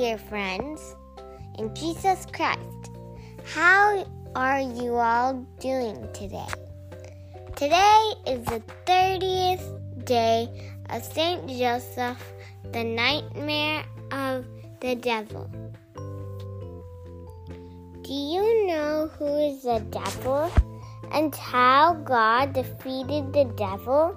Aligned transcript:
dear 0.00 0.16
friends, 0.16 0.96
in 1.58 1.74
Jesus 1.74 2.24
Christ. 2.32 2.90
How 3.44 4.06
are 4.34 4.60
you 4.62 4.94
all 4.94 5.46
doing 5.60 6.08
today? 6.14 6.48
Today 7.54 8.12
is 8.26 8.42
the 8.46 8.62
30th 8.86 10.06
day 10.06 10.48
of 10.88 11.04
St. 11.04 11.46
Joseph, 11.50 12.16
the 12.72 12.82
nightmare 12.82 13.84
of 14.10 14.46
the 14.80 14.94
devil. 14.94 15.50
Do 18.00 18.14
you 18.14 18.66
know 18.68 19.10
who 19.18 19.26
is 19.50 19.64
the 19.64 19.80
devil 19.90 20.50
and 21.12 21.34
how 21.34 21.92
God 21.92 22.54
defeated 22.54 23.34
the 23.34 23.52
devil? 23.54 24.16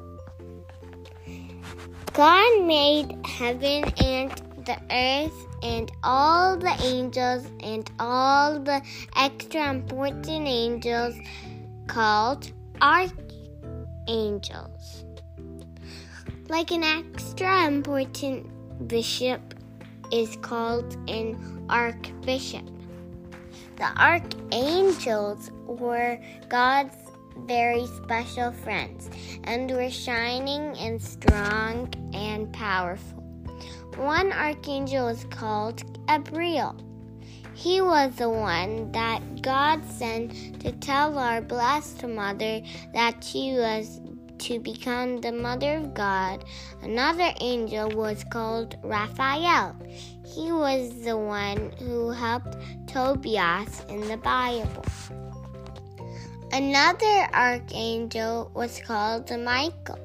God 2.13 2.63
made 2.63 3.17
heaven 3.25 3.83
and 3.97 4.31
the 4.63 4.77
earth 4.89 5.52
and 5.63 5.91
all 6.03 6.57
the 6.57 6.75
angels 6.83 7.47
and 7.61 7.89
all 7.99 8.59
the 8.59 8.81
extra 9.15 9.69
important 9.69 10.47
angels 10.47 11.15
called 11.87 12.51
archangels. 12.81 15.05
Like 16.49 16.71
an 16.71 16.83
extra 16.83 17.65
important 17.65 18.49
bishop 18.87 19.55
is 20.11 20.35
called 20.41 20.97
an 21.09 21.65
archbishop. 21.69 22.69
The 23.77 23.89
archangels 23.97 25.49
were 25.65 26.19
God's 26.49 26.97
very 27.47 27.87
special 27.87 28.51
friends 28.51 29.09
and 29.45 29.71
were 29.71 29.89
shining 29.89 30.77
and 30.77 31.01
strong 31.01 31.91
and 32.13 32.53
powerful. 32.53 33.12
One 33.97 34.31
archangel 34.31 35.05
was 35.05 35.25
called 35.25 35.83
Gabriel. 36.07 36.75
He 37.53 37.79
was 37.79 38.15
the 38.15 38.29
one 38.29 38.91
that 38.91 39.41
God 39.43 39.85
sent 39.85 40.59
to 40.61 40.71
tell 40.71 41.17
our 41.19 41.41
blessed 41.41 42.05
mother 42.07 42.61
that 42.93 43.23
she 43.23 43.53
was 43.53 44.01
to 44.39 44.59
become 44.59 45.21
the 45.21 45.31
mother 45.31 45.77
of 45.77 45.93
God. 45.93 46.43
Another 46.81 47.31
angel 47.39 47.89
was 47.89 48.23
called 48.23 48.75
Raphael. 48.83 49.75
He 50.25 50.51
was 50.51 51.03
the 51.03 51.15
one 51.15 51.71
who 51.79 52.09
helped 52.09 52.57
Tobias 52.87 53.85
in 53.89 54.01
the 54.07 54.17
Bible. 54.17 54.85
Another 56.51 57.27
archangel 57.33 58.51
was 58.53 58.81
called 58.81 59.29
Michael. 59.39 60.02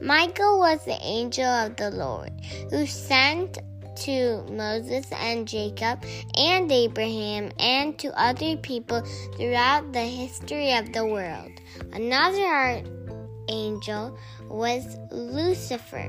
Michael 0.00 0.60
was 0.60 0.84
the 0.84 0.98
angel 1.02 1.44
of 1.44 1.76
the 1.76 1.90
Lord 1.90 2.30
who 2.70 2.86
sent 2.86 3.58
to 3.96 4.44
Moses 4.50 5.06
and 5.12 5.48
Jacob 5.48 6.04
and 6.36 6.70
Abraham 6.70 7.50
and 7.58 7.98
to 7.98 8.16
other 8.20 8.56
people 8.56 9.02
throughout 9.36 9.92
the 9.92 10.02
history 10.02 10.72
of 10.72 10.92
the 10.92 11.04
world. 11.04 11.50
Another 11.92 12.84
angel 13.48 14.16
was 14.48 14.96
Lucifer, 15.10 16.08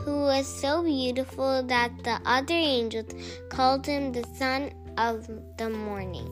who 0.00 0.22
was 0.22 0.46
so 0.46 0.82
beautiful 0.82 1.62
that 1.62 1.92
the 2.02 2.18
other 2.24 2.54
angels 2.54 3.12
called 3.50 3.86
him 3.86 4.12
the 4.12 4.24
son 4.34 4.72
of 4.96 5.28
the 5.58 5.70
morning. 5.70 6.28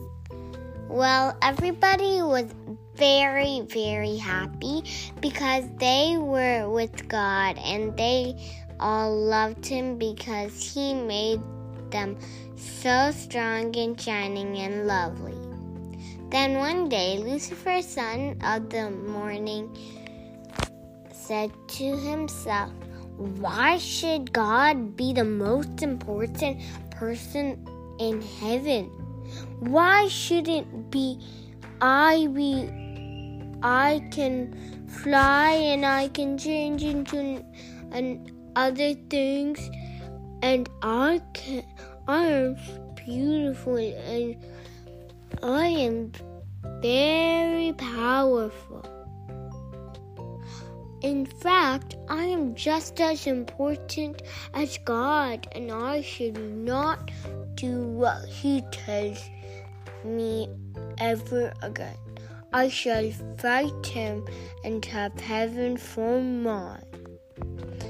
Well, 0.89 1.37
everybody 1.41 2.21
was 2.21 2.53
very, 2.97 3.61
very 3.61 4.17
happy 4.17 4.83
because 5.21 5.63
they 5.79 6.17
were 6.17 6.69
with 6.69 7.07
God 7.07 7.57
and 7.57 7.95
they 7.95 8.35
all 8.79 9.15
loved 9.15 9.65
Him 9.65 9.97
because 9.97 10.61
He 10.61 10.93
made 10.93 11.39
them 11.91 12.17
so 12.55 13.11
strong 13.11 13.75
and 13.77 13.99
shining 13.99 14.57
and 14.57 14.87
lovely. 14.87 15.37
Then 16.29 16.57
one 16.57 16.89
day, 16.89 17.19
Lucifer, 17.19 17.81
son 17.81 18.41
of 18.43 18.69
the 18.69 18.89
morning, 18.89 19.75
said 21.13 21.51
to 21.67 21.95
himself, 21.97 22.71
Why 23.17 23.77
should 23.77 24.33
God 24.33 24.97
be 24.97 25.13
the 25.13 25.23
most 25.23 25.81
important 25.81 26.61
person 26.91 27.65
in 27.99 28.21
heaven? 28.21 28.85
Why 29.59 30.07
shouldn't 30.07 30.91
be 30.91 31.19
I 31.79 32.27
be 32.27 32.69
I 33.61 34.07
can 34.11 34.87
fly 34.87 35.51
and 35.51 35.85
I 35.85 36.07
can 36.09 36.37
change 36.37 36.83
into 36.83 37.43
and 37.91 38.31
other 38.55 38.93
things 39.09 39.59
and 40.41 40.69
I 40.81 41.21
can 41.33 41.63
I 42.07 42.25
am 42.25 42.57
beautiful 42.95 43.77
and 43.77 44.37
I 45.43 45.67
am 45.67 46.11
very 46.81 47.73
powerful. 47.73 48.83
In 51.01 51.25
fact, 51.25 51.95
I 52.09 52.23
am 52.25 52.55
just 52.55 52.99
as 52.99 53.27
important 53.27 54.23
as 54.53 54.79
God, 54.79 55.47
and 55.51 55.71
I 55.71 56.01
should 56.01 56.39
not 56.39 57.11
do 57.55 57.83
what 57.83 58.25
He 58.27 58.61
tells 58.71 59.29
me 60.03 60.49
ever 60.97 61.53
again. 61.61 62.06
I 62.53 62.69
shall 62.69 63.11
fight 63.37 63.85
him 63.85 64.25
and 64.63 64.83
have 64.85 65.19
heaven 65.19 65.77
for 65.77 66.21
mine. 66.21 66.83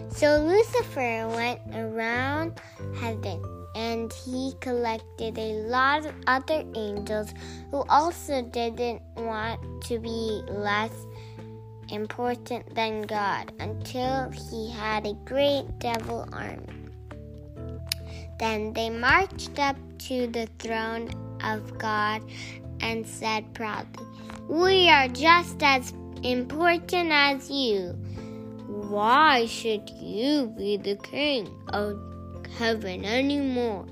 So 0.09 0.41
Lucifer 0.41 1.27
went 1.27 1.61
around 1.73 2.59
heaven 2.99 3.41
and 3.75 4.11
he 4.11 4.53
collected 4.59 5.37
a 5.37 5.61
lot 5.69 6.05
of 6.05 6.15
other 6.25 6.63
angels 6.75 7.33
who 7.69 7.83
also 7.87 8.41
didn't 8.41 9.03
want 9.15 9.59
to 9.83 9.99
be 9.99 10.41
less 10.49 10.91
important 11.89 12.73
than 12.73 13.03
God 13.03 13.53
until 13.59 14.31
he 14.31 14.71
had 14.71 15.05
a 15.05 15.13
great 15.25 15.65
devil 15.77 16.27
army. 16.33 16.89
Then 18.39 18.73
they 18.73 18.89
marched 18.89 19.59
up 19.59 19.75
to 20.09 20.25
the 20.25 20.47
throne 20.57 21.11
of 21.43 21.77
God 21.77 22.23
and 22.81 23.05
said 23.05 23.53
proudly, 23.53 24.06
We 24.49 24.89
are 24.89 25.09
just 25.09 25.61
as 25.61 25.93
important 26.23 27.11
as 27.11 27.51
you. 27.51 27.91
Why 28.67 29.45
should 29.45 29.89
you 29.89 30.47
be 30.57 30.77
the 30.77 30.95
king 30.95 31.49
of 31.73 31.99
heaven 32.57 33.03
anymore 33.03 33.85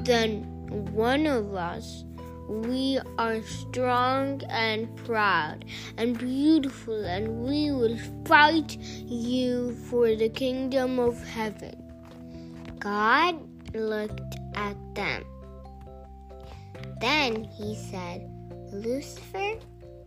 than 0.00 0.44
one 0.92 1.26
of 1.26 1.54
us? 1.54 2.04
We 2.48 3.00
are 3.16 3.40
strong 3.42 4.42
and 4.50 4.94
proud 5.06 5.64
and 5.96 6.18
beautiful, 6.18 7.02
and 7.06 7.44
we 7.44 7.70
will 7.70 7.96
fight 8.26 8.76
you 8.76 9.74
for 9.88 10.14
the 10.14 10.28
kingdom 10.28 10.98
of 10.98 11.26
heaven. 11.26 11.80
God 12.78 13.36
looked 13.74 14.36
at 14.54 14.76
them. 14.94 15.24
Then 17.00 17.44
he 17.44 17.74
said, 17.74 18.30
Lucifer, 18.74 19.54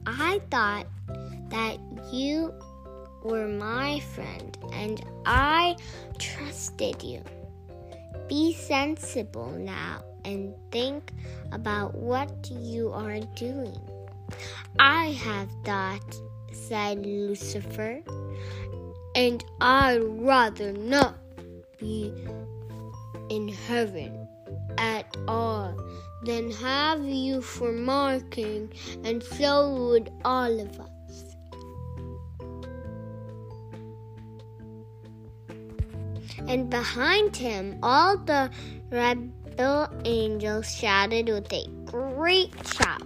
I 0.06 0.42
thought 0.52 0.88
that 1.50 1.78
you 2.12 2.54
were 3.24 3.48
my 3.48 4.02
friend 4.14 4.58
and 4.74 5.02
I 5.26 5.78
trusted 6.20 7.02
you. 7.02 7.24
Be 8.28 8.54
sensible 8.54 9.52
now 9.52 10.04
and 10.26 10.54
think 10.70 11.14
about 11.54 11.96
what 11.96 12.30
you 12.52 12.92
are 12.92 13.22
doing. 13.38 13.80
I 14.78 15.12
have 15.12 15.50
thought, 15.64 16.20
said 16.52 17.06
Lucifer, 17.06 18.02
and 19.16 19.44
I'd 19.62 20.04
rather 20.04 20.74
not 20.74 21.16
be 21.80 22.14
in 23.30 23.48
heaven 23.48 24.28
at 24.78 25.16
all 25.26 25.74
than 26.24 26.52
have 26.52 27.06
you 27.06 27.42
for 27.42 27.72
marking, 27.72 28.72
and 29.04 29.22
so 29.24 29.74
would 29.90 30.12
all 30.26 30.60
of 30.60 30.80
us. 30.80 30.90
And 36.48 36.70
behind 36.70 37.36
him, 37.36 37.78
all 37.84 38.18
the 38.18 38.50
rebel 38.90 39.90
angels 40.06 40.74
shouted 40.74 41.28
with 41.30 41.52
a 41.52 41.68
great 41.86 42.54
shout 42.68 43.04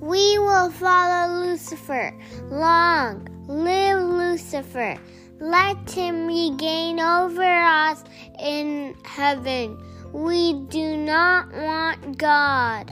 We 0.00 0.38
will 0.38 0.70
follow 0.70 1.44
Lucifer. 1.44 2.12
Long 2.50 3.26
live 3.46 4.02
Lucifer. 4.02 4.96
Let 5.40 5.90
him 5.90 6.26
regain 6.26 7.00
over 7.00 7.42
us 7.42 8.04
in 8.38 8.96
heaven. 9.04 9.78
We 10.12 10.52
do 10.68 10.98
not 10.98 11.50
want 11.52 12.18
God. 12.18 12.90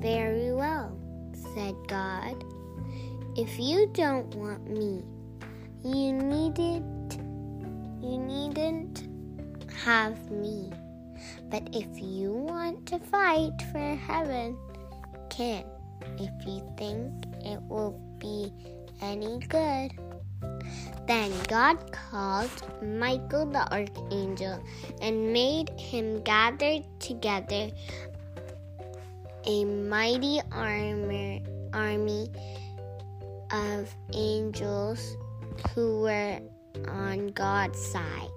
Very 0.00 0.52
well, 0.52 0.96
said 1.54 1.74
God. 1.88 2.44
If 3.36 3.58
you 3.58 3.90
don't 3.92 4.32
want 4.36 4.70
me, 4.70 5.02
you 5.84 6.12
needn't 6.12 7.14
you 8.00 8.18
needn't 8.18 9.08
have 9.84 10.30
me. 10.30 10.70
But 11.50 11.68
if 11.72 11.88
you 12.00 12.30
want 12.32 12.86
to 12.86 13.00
fight 13.00 13.60
for 13.72 13.96
heaven, 13.96 14.56
can 15.28 15.64
if 16.18 16.46
you 16.46 16.62
think 16.78 17.26
it 17.44 17.60
will 17.62 18.00
be 18.18 18.52
any 19.02 19.40
good. 19.48 19.90
Then 21.06 21.32
God 21.48 21.92
called 21.92 22.50
Michael 22.82 23.46
the 23.46 23.62
archangel 23.72 24.60
and 25.00 25.32
made 25.32 25.70
him 25.78 26.22
gather 26.22 26.80
together 26.98 27.70
a 29.46 29.64
mighty 29.64 30.40
armor, 30.50 31.38
army 31.72 32.28
of 33.52 33.94
angels 34.12 35.16
who 35.72 36.00
were 36.00 36.40
on 36.88 37.28
God's 37.28 37.80
side. 37.80 38.30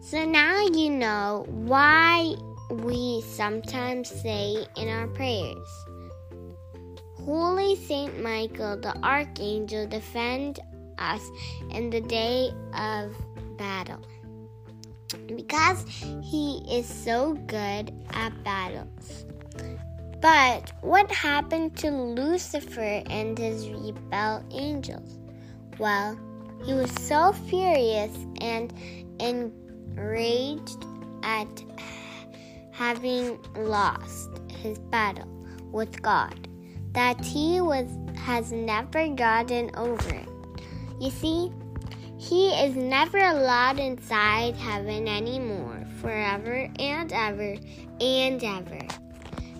So 0.00 0.24
now 0.24 0.62
you 0.62 0.88
know 0.88 1.44
why 1.48 2.36
we 2.70 3.22
sometimes 3.22 4.08
say 4.08 4.66
in 4.76 4.88
our 4.88 5.08
prayers 5.08 5.68
Holy 7.26 7.74
Saint 7.74 8.22
Michael, 8.22 8.76
the 8.76 8.96
Archangel, 9.02 9.84
defend 9.88 10.60
us 10.98 11.22
in 11.70 11.90
the 11.90 12.00
day 12.00 12.50
of 12.74 13.14
battle. 13.56 14.00
Because 15.26 15.84
he 16.22 16.62
is 16.70 16.86
so 16.86 17.34
good 17.46 17.92
at 18.10 18.44
battles. 18.44 19.24
But 20.20 20.72
what 20.80 21.10
happened 21.12 21.76
to 21.78 21.90
Lucifer 21.90 23.02
and 23.06 23.38
his 23.38 23.68
rebel 23.68 24.44
angels? 24.50 25.18
Well, 25.78 26.18
he 26.64 26.72
was 26.72 26.90
so 26.90 27.32
furious 27.32 28.16
and 28.40 28.72
enraged 29.20 30.84
at 31.22 31.46
having 32.72 33.38
lost 33.56 34.30
his 34.48 34.78
battle 34.78 35.28
with 35.70 36.02
God 36.02 36.48
that 36.92 37.22
he 37.24 37.60
was 37.60 37.86
has 38.16 38.50
never 38.50 39.08
gotten 39.08 39.70
over 39.76 40.08
it. 40.08 40.25
You 41.00 41.10
see, 41.10 41.52
he 42.18 42.48
is 42.48 42.74
never 42.74 43.18
allowed 43.18 43.78
inside 43.78 44.56
heaven 44.56 45.06
anymore, 45.06 45.84
forever 46.00 46.68
and 46.78 47.12
ever 47.12 47.56
and 48.00 48.42
ever. 48.42 48.80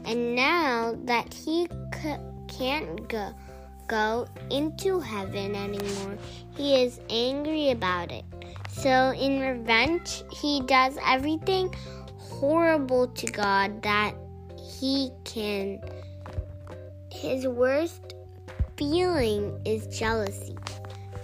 And 0.07 0.35
now 0.35 0.97
that 1.05 1.35
he 1.35 1.69
c- 1.95 2.17
can't 2.49 3.09
go, 3.09 3.35
go 3.87 4.27
into 4.51 5.01
heaven 5.01 5.55
anymore, 5.55 6.17
he 6.57 6.83
is 6.83 7.01
angry 7.11 7.71
about 7.71 8.11
it. 8.11 8.25
So, 8.71 9.11
in 9.13 9.41
revenge, 9.41 10.23
he 10.33 10.63
does 10.63 10.97
everything 11.07 11.75
horrible 12.19 13.09
to 13.09 13.27
God 13.27 13.83
that 13.83 14.15
he 14.79 15.11
can. 15.25 15.81
His 17.11 17.47
worst 17.47 18.15
feeling 18.77 19.61
is 19.65 19.87
jealousy. 19.87 20.57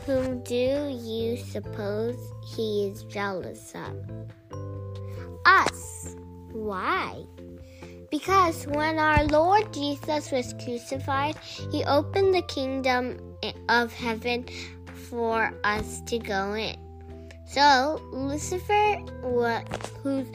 Whom 0.06 0.42
do 0.42 0.88
you 1.00 1.36
suppose 1.36 2.16
he 2.44 2.88
is 2.88 3.04
jealous 3.04 3.72
of? 3.74 3.96
Us. 5.46 6.16
Why? 6.50 7.24
Because 8.10 8.66
when 8.66 8.98
our 8.98 9.24
Lord 9.26 9.72
Jesus 9.72 10.32
was 10.32 10.54
crucified, 10.64 11.36
he 11.70 11.84
opened 11.84 12.34
the 12.34 12.42
kingdom 12.42 13.20
of 13.68 13.92
heaven 13.92 14.44
for 15.08 15.52
us 15.62 16.00
to 16.06 16.18
go 16.18 16.54
in. 16.54 16.76
So, 17.46 18.00
Lucifer, 18.12 18.96
whose 20.02 20.26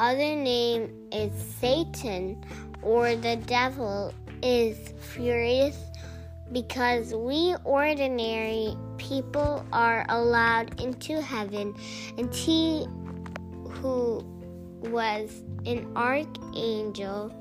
other 0.00 0.34
name 0.34 1.08
is 1.12 1.32
Satan 1.60 2.44
or 2.82 3.14
the 3.14 3.36
devil, 3.36 4.12
is 4.42 4.76
furious 4.98 5.78
because 6.52 7.14
we 7.14 7.56
ordinary 7.64 8.76
people 8.98 9.64
are 9.72 10.04
allowed 10.08 10.80
into 10.80 11.20
heaven, 11.20 11.74
and 12.18 12.32
he 12.34 12.86
who 13.64 14.24
was 14.80 15.42
an 15.66 15.90
archangel 15.96 17.32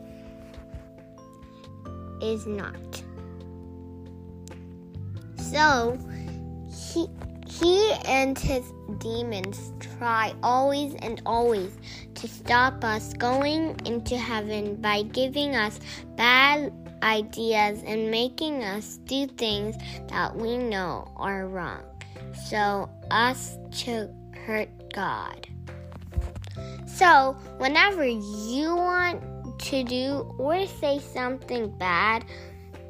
is 2.21 2.45
not. 2.47 3.03
So 5.37 5.97
he 6.69 7.07
he 7.47 7.93
and 8.05 8.39
his 8.39 8.71
demons 8.99 9.73
try 9.97 10.33
always 10.41 10.95
and 10.95 11.21
always 11.25 11.77
to 12.15 12.27
stop 12.27 12.83
us 12.83 13.13
going 13.13 13.75
into 13.85 14.17
heaven 14.17 14.75
by 14.75 15.03
giving 15.03 15.55
us 15.55 15.79
bad 16.15 16.71
ideas 17.03 17.81
and 17.85 18.11
making 18.11 18.63
us 18.63 18.97
do 19.05 19.27
things 19.27 19.75
that 20.09 20.35
we 20.35 20.57
know 20.57 21.11
are 21.17 21.47
wrong. 21.47 21.83
So, 22.47 22.89
us 23.09 23.57
to 23.83 24.09
hurt 24.45 24.69
God. 24.93 25.47
So, 26.85 27.35
whenever 27.57 28.05
you 28.05 28.75
want 28.75 29.23
to 29.59 29.83
do 29.83 30.33
or 30.37 30.65
say 30.67 30.99
something 30.99 31.69
bad, 31.77 32.25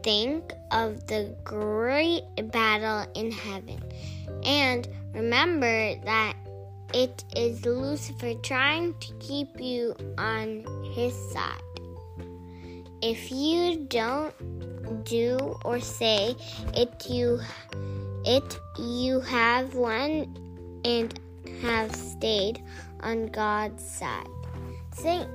think 0.03 0.53
of 0.71 1.05
the 1.07 1.35
great 1.43 2.23
battle 2.51 3.05
in 3.15 3.31
heaven. 3.31 3.81
And 4.43 4.87
remember 5.13 5.95
that 6.03 6.35
it 6.93 7.23
is 7.35 7.65
Lucifer 7.65 8.33
trying 8.43 8.95
to 8.99 9.13
keep 9.19 9.59
you 9.59 9.95
on 10.17 10.65
his 10.93 11.13
side. 11.31 11.70
If 13.01 13.31
you 13.31 13.85
don't 13.85 14.33
do 15.03 15.57
or 15.65 15.79
say 15.79 16.35
it 16.75 17.09
you 17.09 17.39
it 18.25 18.59
you 18.77 19.19
have 19.21 19.73
won 19.73 20.37
and 20.85 21.19
have 21.61 21.95
stayed 21.95 22.61
on 23.01 23.27
God's 23.27 23.83
side. 23.83 24.27
Saint 24.93 25.27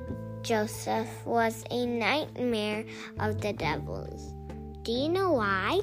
Joseph 0.42 1.08
was 1.26 1.64
a 1.70 1.86
nightmare 1.86 2.84
of 3.18 3.40
the 3.40 3.52
devil's. 3.52 4.32
Do 4.82 4.92
you 4.92 5.08
know 5.08 5.32
why? 5.32 5.80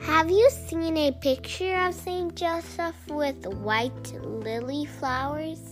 Have 0.00 0.30
you 0.30 0.50
seen 0.50 0.98
a 0.98 1.12
picture 1.12 1.76
of 1.76 1.94
Saint 1.94 2.34
Joseph 2.34 2.96
with 3.08 3.46
white 3.46 4.12
lily 4.22 4.84
flowers? 4.84 5.71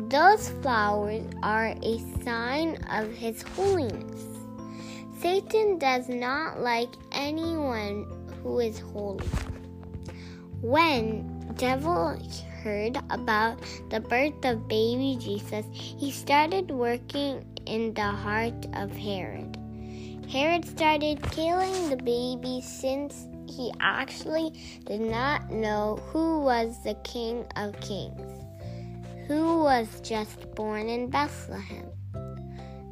Those 0.00 0.48
flowers 0.60 1.22
are 1.44 1.72
a 1.80 1.98
sign 2.24 2.76
of 2.90 3.12
his 3.12 3.42
holiness. 3.42 4.22
Satan 5.20 5.78
does 5.78 6.08
not 6.08 6.60
like 6.60 6.88
anyone 7.12 8.04
who 8.42 8.58
is 8.58 8.80
holy. 8.80 9.24
When 10.60 11.54
devil 11.58 12.18
heard 12.62 12.98
about 13.10 13.60
the 13.90 14.00
birth 14.00 14.44
of 14.44 14.66
baby 14.66 15.16
Jesus, 15.20 15.64
he 15.72 16.10
started 16.10 16.72
working 16.72 17.44
in 17.64 17.94
the 17.94 18.02
heart 18.02 18.66
of 18.74 18.90
Herod. 18.96 19.56
Herod 20.28 20.64
started 20.64 21.22
killing 21.30 21.88
the 21.88 21.98
baby 21.98 22.60
since 22.60 23.28
he 23.48 23.70
actually 23.78 24.50
did 24.86 25.02
not 25.02 25.52
know 25.52 26.00
who 26.08 26.40
was 26.40 26.82
the 26.82 26.94
King 27.04 27.46
of 27.54 27.78
Kings 27.80 28.33
who 29.26 29.62
was 29.62 30.00
just 30.00 30.54
born 30.54 30.88
in 30.88 31.08
Bethlehem. 31.08 31.86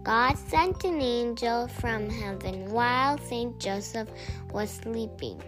God 0.03 0.37
sent 0.37 0.83
an 0.85 1.01
angel 1.01 1.69
from 1.69 2.11
heaven 2.11 2.71
while 2.71 3.19
St. 3.19 3.59
Joseph 3.61 4.09
was 4.53 4.71
sleeping. 4.71 5.41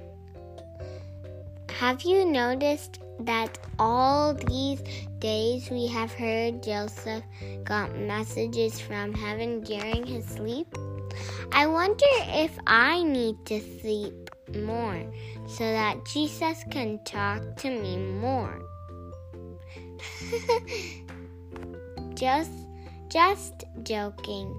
Have 1.71 2.03
you 2.03 2.25
noticed 2.25 3.01
that 3.21 3.59
all 3.79 4.35
these 4.35 4.81
days 5.19 5.71
we 5.71 5.87
have 5.89 6.13
heard 6.13 6.63
Joseph 6.63 7.25
got 7.65 7.97
messages 7.99 8.79
from 8.79 9.13
heaven 9.13 9.61
during 9.61 10.07
his 10.07 10.25
sleep? 10.25 10.69
I 11.53 11.67
wonder 11.67 12.07
if 12.29 12.57
I 12.67 13.03
need 13.03 13.37
to 13.47 13.61
sleep 13.81 14.31
more 14.55 15.05
so 15.49 15.65
that 15.65 16.05
Jesus 16.07 16.65
can 16.71 17.03
talk 17.05 17.57
to 17.57 17.71
me 17.71 17.97
more. 17.97 18.61
just 22.15 22.51
just 23.09 23.65
joking. 23.83 24.55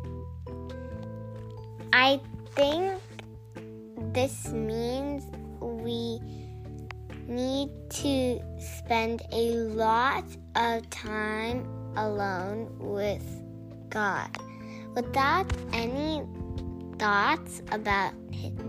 I 1.91 2.19
think 2.55 3.01
this 4.13 4.47
means 4.49 5.23
we 5.59 6.19
need 7.27 7.69
to 7.89 8.39
spend 8.59 9.23
a 9.31 9.51
lot 9.51 10.25
of 10.55 10.89
time 10.89 11.67
alone 11.95 12.67
with 12.79 13.23
God 13.89 14.29
without 14.93 15.51
any 15.73 16.23
thoughts 16.97 17.61
about 17.71 18.13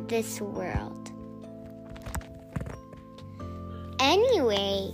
this 0.09 0.41
world. 0.41 1.11
Anyway, 4.01 4.93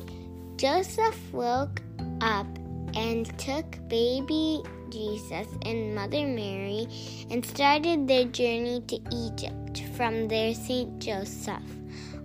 Joseph 0.57 1.19
woke 1.33 1.82
up 2.23 2.47
and 2.95 3.27
took 3.37 3.67
baby 3.89 4.63
Jesus 4.91 5.49
and 5.67 5.95
Mother 5.95 6.25
Mary 6.27 6.87
and 7.31 7.45
started 7.45 8.07
their 8.07 8.27
journey 8.27 8.81
to 8.87 9.01
Egypt. 9.11 9.83
From 9.97 10.29
there, 10.29 10.55
St. 10.55 10.99
Joseph 11.01 11.63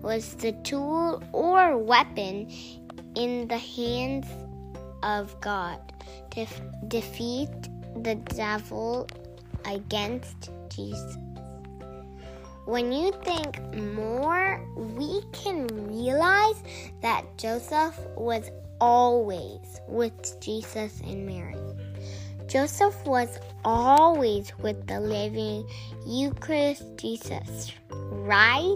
was 0.01 0.35
the 0.35 0.51
tool 0.63 1.23
or 1.31 1.77
weapon 1.77 2.47
in 3.15 3.47
the 3.47 3.57
hands 3.57 4.27
of 5.01 5.39
God 5.41 5.79
to 6.31 6.41
f- 6.41 6.61
defeat 6.87 7.49
the 8.03 8.15
devil 8.35 9.07
against 9.65 10.51
Jesus. 10.69 11.17
When 12.65 12.91
you 12.91 13.13
think 13.23 13.73
more, 13.73 14.61
we 14.75 15.21
can 15.31 15.67
realize 15.87 16.61
that 17.01 17.23
Joseph 17.37 17.97
was 18.17 18.51
always 18.79 19.81
with 19.87 20.39
Jesus 20.39 21.01
and 21.01 21.25
Mary. 21.25 21.55
Joseph 22.47 22.95
was 23.05 23.39
always 23.65 24.51
with 24.59 24.87
the 24.87 24.99
living 24.99 25.67
Eucharist 26.05 26.83
Jesus, 26.97 27.73
right? 27.89 28.75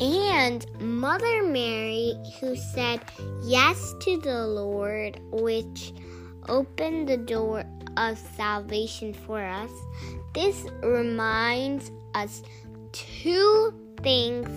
And 0.00 0.66
Mother 0.80 1.42
Mary, 1.42 2.14
who 2.38 2.54
said 2.54 3.00
yes 3.42 3.94
to 4.00 4.20
the 4.20 4.46
Lord, 4.46 5.20
which 5.30 5.92
opened 6.48 7.08
the 7.08 7.16
door 7.16 7.64
of 7.96 8.18
salvation 8.36 9.12
for 9.12 9.42
us. 9.42 9.70
This 10.34 10.64
reminds 10.82 11.90
us 12.14 12.42
two 12.92 13.72
things 14.02 14.48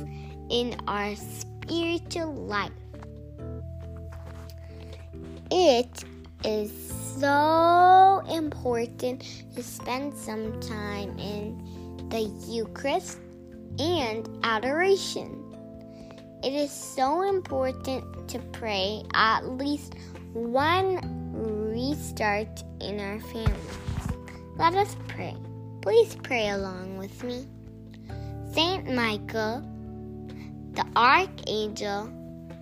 in 0.49 0.79
our 0.87 1.15
spiritual 1.61 2.33
life. 2.33 2.71
It 5.51 6.03
is 6.43 6.71
so 7.19 8.23
important 8.29 9.23
to 9.55 9.63
spend 9.63 10.15
some 10.17 10.59
time 10.61 11.17
in 11.19 12.09
the 12.09 12.21
Eucharist 12.47 13.19
and 13.79 14.27
adoration. 14.43 15.37
It 16.43 16.53
is 16.53 16.71
so 16.71 17.21
important 17.21 18.27
to 18.29 18.39
pray 18.51 19.03
at 19.13 19.41
least 19.45 19.95
one 20.33 20.99
restart 21.33 22.63
in 22.79 22.99
our 22.99 23.19
families. 23.19 23.77
Let 24.57 24.73
us 24.75 24.95
pray. 25.07 25.35
Please 25.81 26.15
pray 26.23 26.49
along 26.49 26.97
with 26.97 27.23
me. 27.23 27.45
Saint 28.53 28.93
Michael, 28.93 29.63
the 30.73 30.85
Archangel, 30.95 32.09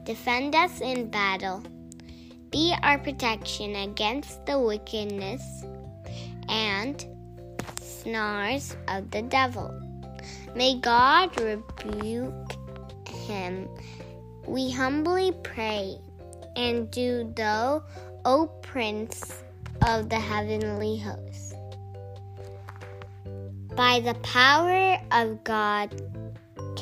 defend 0.04 0.56
us 0.56 0.82
in 0.82 1.10
battle. 1.10 1.64
Be 2.52 2.74
our 2.82 2.98
protection 2.98 3.76
against 3.76 4.46
the 4.46 4.60
wickedness 4.60 5.44
and 6.48 7.06
snares 7.80 8.76
of 8.88 9.12
the 9.12 9.22
devil. 9.22 9.72
May 10.56 10.80
God 10.80 11.40
rebuke 11.40 12.56
him. 13.08 13.70
We 14.48 14.72
humbly 14.72 15.32
pray, 15.44 15.98
and 16.56 16.90
do 16.90 17.32
thou, 17.36 17.84
O 18.26 18.48
Prince 18.64 19.44
of 19.86 20.10
the 20.10 20.20
heavenly 20.20 20.98
host. 20.98 21.54
By 23.76 24.00
the 24.00 24.16
power 24.24 25.00
of 25.12 25.44
God, 25.44 25.94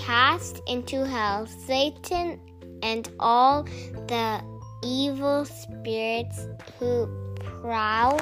cast 0.08 0.62
into 0.68 1.06
hell 1.06 1.46
Satan 1.46 2.40
and 2.82 3.12
all 3.20 3.64
the 4.08 4.42
evil 4.82 5.44
spirits 5.44 6.48
who 6.80 7.10
prowl 7.44 8.22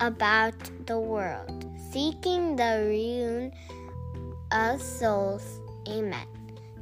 about 0.00 0.54
the 0.86 0.98
world, 0.98 1.66
seeking 1.92 2.56
the 2.56 2.86
ruin 2.88 3.52
of 4.50 4.80
souls. 4.80 5.60
Amen. 5.88 6.26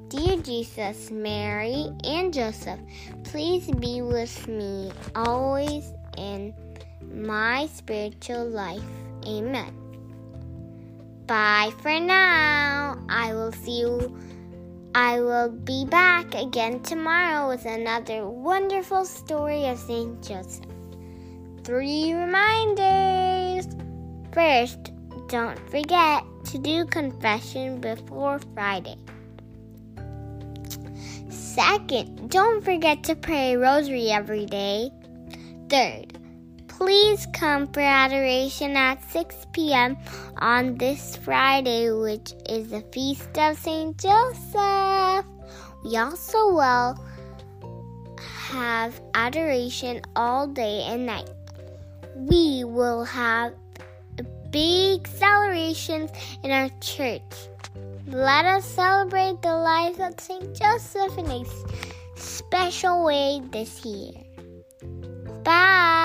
Dear 0.06 0.36
Jesus, 0.36 1.10
Mary, 1.10 1.90
and 2.04 2.32
Joseph, 2.32 2.78
please 3.24 3.68
be 3.80 4.02
with 4.02 4.46
me 4.46 4.92
always 5.16 5.92
in 6.16 6.54
my 7.12 7.66
spiritual 7.74 8.48
life. 8.48 8.86
Amen. 9.26 9.83
Bye 11.26 11.72
for 11.80 11.98
now. 11.98 12.98
I 13.08 13.32
will 13.32 13.52
see 13.52 13.80
you. 13.80 14.18
I 14.94 15.20
will 15.20 15.50
be 15.50 15.86
back 15.86 16.34
again 16.34 16.80
tomorrow 16.80 17.48
with 17.48 17.64
another 17.64 18.26
wonderful 18.28 19.06
story 19.06 19.66
of 19.66 19.78
St. 19.78 20.22
Joseph. 20.22 20.66
Three 21.64 22.12
reminders. 22.12 23.66
First, 24.32 24.92
don't 25.28 25.58
forget 25.70 26.24
to 26.44 26.58
do 26.58 26.84
confession 26.84 27.80
before 27.80 28.38
Friday. 28.54 28.96
Second, 31.30 32.30
don't 32.30 32.62
forget 32.62 33.02
to 33.04 33.16
pray 33.16 33.56
rosary 33.56 34.10
every 34.10 34.44
day. 34.44 34.90
Third, 35.70 36.13
please 36.78 37.26
come 37.32 37.66
for 37.68 37.80
adoration 37.80 38.76
at 38.76 39.02
6 39.10 39.46
p.m. 39.52 39.96
on 40.38 40.76
this 40.76 41.16
Friday, 41.16 41.90
which 41.90 42.32
is 42.48 42.70
the 42.70 42.82
feast 42.92 43.38
of 43.38 43.56
St. 43.58 43.96
Joseph. 43.96 45.24
We 45.84 45.96
also 45.96 46.52
will 46.52 46.98
have 48.48 49.00
adoration 49.14 50.02
all 50.16 50.46
day 50.46 50.82
and 50.86 51.06
night. 51.06 51.30
We 52.16 52.64
will 52.64 53.04
have 53.04 53.54
big 54.50 55.06
celebrations 55.06 56.10
in 56.42 56.50
our 56.50 56.70
church. 56.80 57.22
Let 58.06 58.44
us 58.44 58.64
celebrate 58.64 59.42
the 59.42 59.56
life 59.56 59.98
of 60.00 60.20
St. 60.20 60.54
Joseph 60.54 61.18
in 61.18 61.30
a 61.30 61.44
special 62.16 63.04
way 63.04 63.40
this 63.50 63.84
year. 63.84 64.12
Bye. 65.44 66.03